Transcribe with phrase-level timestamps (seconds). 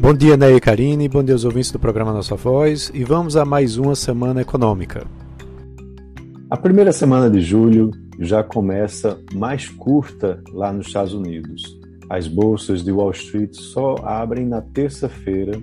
[0.00, 3.36] Bom dia, Ney e Karine, bom dia aos ouvintes do programa Nossa Voz e vamos
[3.36, 5.04] a mais uma semana econômica.
[6.48, 7.90] A primeira semana de julho
[8.20, 11.76] já começa mais curta lá nos Estados Unidos.
[12.08, 15.60] As bolsas de Wall Street só abrem na terça-feira,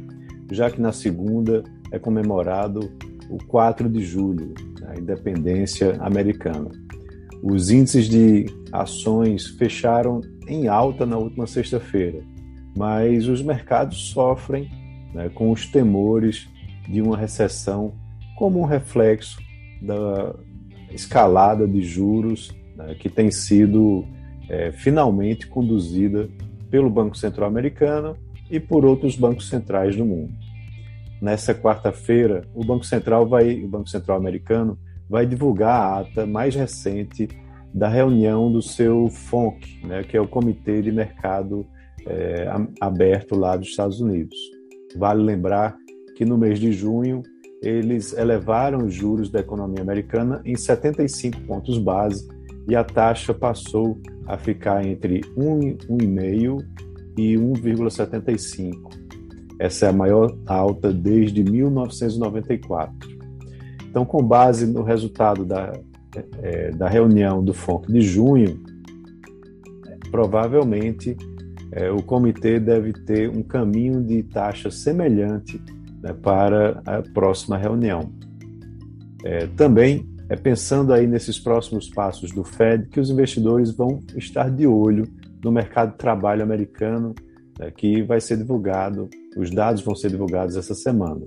[0.51, 2.91] já que na segunda é comemorado
[3.29, 4.53] o 4 de julho,
[4.85, 6.69] a independência americana.
[7.41, 12.21] Os índices de ações fecharam em alta na última sexta-feira,
[12.75, 14.69] mas os mercados sofrem
[15.13, 16.47] né, com os temores
[16.87, 17.93] de uma recessão
[18.37, 19.39] como um reflexo
[19.81, 20.35] da
[20.91, 24.05] escalada de juros né, que tem sido
[24.49, 26.29] é, finalmente conduzida
[26.69, 28.17] pelo Banco Central Americano
[28.49, 30.33] e por outros bancos centrais do mundo.
[31.21, 34.77] Nessa quarta-feira, o Banco Central vai, o Banco Central Americano
[35.09, 37.29] vai divulgar a ata mais recente
[37.73, 41.65] da reunião do seu FONC, né, que é o Comitê de Mercado
[42.05, 42.47] é,
[42.79, 44.37] Aberto lá dos Estados Unidos.
[44.97, 45.75] Vale lembrar
[46.15, 47.21] que no mês de junho
[47.61, 52.27] eles elevaram os juros da economia americana em 75 pontos base
[52.67, 56.65] e a taxa passou a ficar entre 1,5
[57.17, 59.05] e 1,75.
[59.59, 63.15] Essa é a maior alta desde 1994.
[63.89, 65.71] Então, com base no resultado da,
[66.41, 68.61] é, da reunião do FONC de junho,
[70.11, 71.15] provavelmente
[71.75, 75.61] é, o comitê deve ter um caminho de taxa semelhante
[76.01, 78.09] né, para a próxima reunião.
[79.25, 84.49] É, também é pensando aí nesses próximos passos do Fed que os investidores vão estar
[84.49, 85.05] de olho
[85.43, 87.13] no mercado de trabalho americano,
[87.59, 91.25] né, que vai ser divulgado, os dados vão ser divulgados essa semana.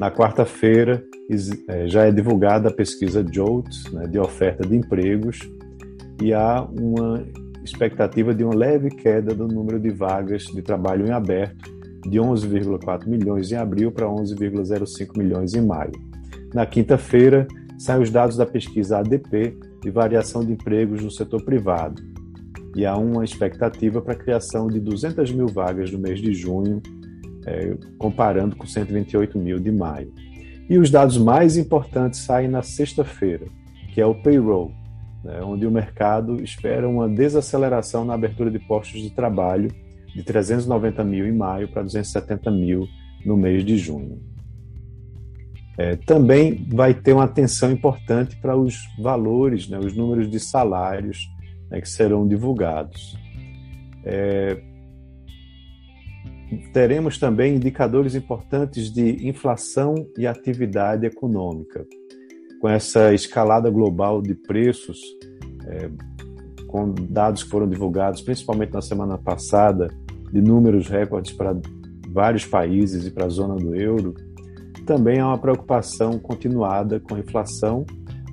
[0.00, 1.02] Na quarta-feira
[1.68, 5.38] é, já é divulgada a pesquisa JOLTS, né, de oferta de empregos,
[6.20, 7.24] e há uma
[7.66, 11.70] expectativa de uma leve queda do número de vagas de trabalho em aberto,
[12.08, 15.92] de 11,4 milhões em abril para 11,05 milhões em maio.
[16.54, 17.46] Na quinta-feira,
[17.78, 22.02] saem os dados da pesquisa ADP de variação de empregos no setor privado,
[22.74, 26.82] e há uma expectativa para a criação de 200 mil vagas no mês de junho,
[27.46, 30.12] é, comparando com 128 mil de maio.
[30.68, 33.46] E os dados mais importantes saem na sexta-feira,
[33.94, 34.72] que é o payroll,
[35.26, 39.68] né, onde o mercado espera uma desaceleração na abertura de postos de trabalho
[40.14, 42.86] de 390 mil em maio para 270 mil
[43.24, 44.22] no mês de junho.
[45.76, 51.28] É, também vai ter uma atenção importante para os valores, né, os números de salários
[51.68, 53.18] né, que serão divulgados.
[54.04, 54.62] É,
[56.72, 61.84] teremos também indicadores importantes de inflação e atividade econômica.
[62.60, 65.00] Com essa escalada global de preços,
[65.66, 65.90] é,
[66.66, 69.88] com dados que foram divulgados, principalmente na semana passada,
[70.32, 71.56] de números recordes para
[72.08, 74.14] vários países e para a zona do euro,
[74.86, 77.84] também há uma preocupação continuada com a inflação.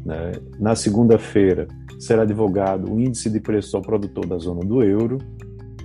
[0.06, 0.32] Né?
[0.60, 1.68] Na segunda-feira
[2.00, 5.18] será divulgado o índice de preço ao produtor da zona do euro,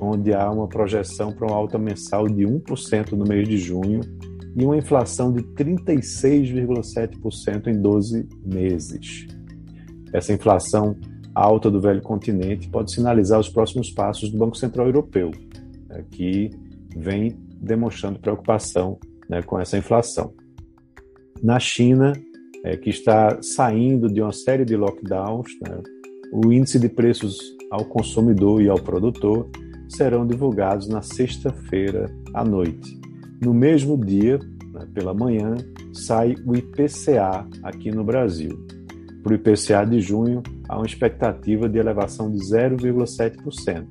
[0.01, 4.01] onde há uma projeção para uma alta mensal de 1% no mês de junho
[4.59, 9.29] e uma inflação de 36,7% em 12 meses.
[10.13, 10.97] Essa inflação
[11.33, 15.31] alta do velho continente pode sinalizar os próximos passos do Banco Central Europeu,
[15.89, 16.51] né, que
[16.97, 18.99] vem demonstrando preocupação
[19.31, 20.35] né, com essa inflação.
[21.41, 22.13] Na China,
[22.65, 25.81] é, que está saindo de uma série de lockdowns, né,
[26.33, 27.39] o índice de preços
[27.71, 29.49] ao consumidor e ao produtor
[29.89, 32.99] serão divulgados na sexta-feira à noite.
[33.41, 34.39] No mesmo dia,
[34.73, 35.57] né, pela manhã,
[35.93, 38.59] sai o IPCA aqui no Brasil.
[39.23, 43.87] Para o IPCA de junho, há uma expectativa de elevação de 0,7%,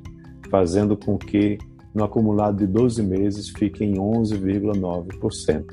[0.50, 1.58] fazendo com que
[1.94, 5.66] no acumulado de 12 meses fique em 11,9%.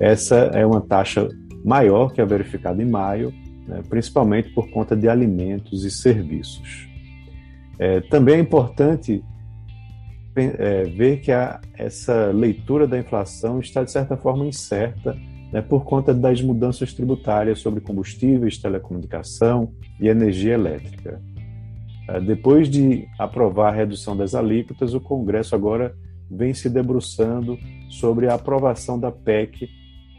[0.00, 1.28] Essa é uma taxa
[1.64, 3.32] maior que a verificada em maio,
[3.66, 6.88] né, principalmente por conta de alimentos e serviços.
[7.78, 9.24] É, também é importante
[10.36, 15.16] é, ver que a, essa leitura da inflação está, de certa forma, incerta
[15.52, 21.22] né, por conta das mudanças tributárias sobre combustíveis, telecomunicação e energia elétrica.
[22.08, 25.94] É, depois de aprovar a redução das alíquotas, o Congresso agora
[26.30, 27.56] vem se debruçando
[27.88, 29.68] sobre a aprovação da PEC,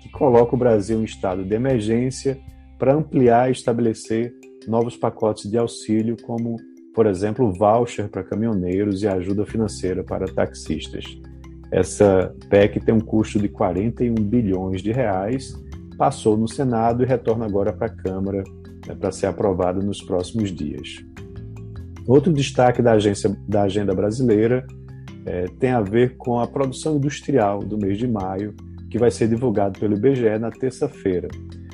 [0.02, 2.40] que coloca o Brasil em estado de emergência
[2.80, 4.34] para ampliar e estabelecer
[4.68, 6.58] novos pacotes de auxílio, como,
[6.96, 11.04] por exemplo, voucher para caminhoneiros e ajuda financeira para taxistas.
[11.70, 15.62] Essa PEC tem um custo de 41 bilhões de reais,
[15.98, 18.44] passou no Senado e retorna agora para a Câmara
[18.88, 21.04] né, para ser aprovada nos próximos dias.
[22.08, 24.66] Outro destaque da, agência, da agenda brasileira
[25.26, 28.54] é, tem a ver com a produção industrial do mês de maio,
[28.90, 31.28] que vai ser divulgado pelo IBGE na terça-feira.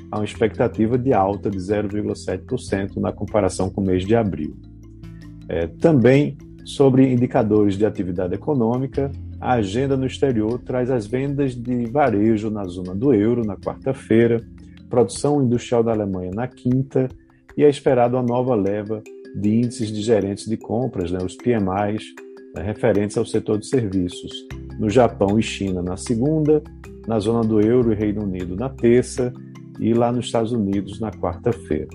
[0.09, 4.57] Há uma expectativa de alta de 0,7% na comparação com o mês de abril.
[5.51, 11.87] É, também sobre indicadores de atividade econômica, a agenda no exterior traz as vendas de
[11.87, 14.41] varejo na zona do euro na quarta-feira,
[14.89, 17.09] produção industrial da Alemanha na quinta
[17.57, 19.03] e é esperado a nova leva
[19.35, 22.05] de índices de gerentes de compras, né, os PMIs,
[22.55, 24.31] né, referentes ao setor de serviços,
[24.79, 26.63] no Japão e China na segunda,
[27.05, 29.33] na zona do euro e Reino Unido na terça
[29.81, 31.89] e lá nos Estados Unidos na quarta-feira.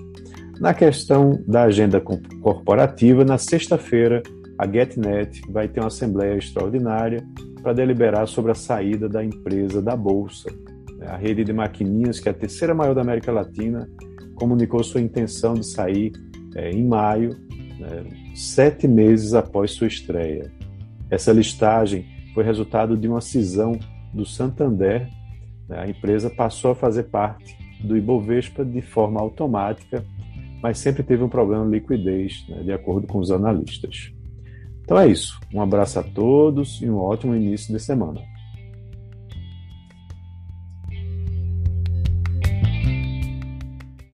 [0.59, 4.23] Na questão da agenda corporativa, na sexta-feira,
[4.57, 7.23] a GetNet vai ter uma assembleia extraordinária
[7.61, 10.49] para deliberar sobre a saída da empresa da Bolsa.
[11.05, 13.87] A rede de maquininhas, que é a terceira maior da América Latina,
[14.33, 16.11] comunicou sua intenção de sair
[16.55, 17.37] é, em maio,
[17.77, 18.03] né,
[18.35, 20.51] sete meses após sua estreia.
[21.09, 23.73] Essa listagem foi resultado de uma cisão
[24.11, 25.07] do Santander.
[25.69, 30.03] Né, a empresa passou a fazer parte do Ibovespa de forma automática,
[30.61, 34.11] mas sempre teve um problema de liquidez, né, de acordo com os analistas.
[34.81, 35.39] Então é isso.
[35.53, 38.21] Um abraço a todos e um ótimo início de semana.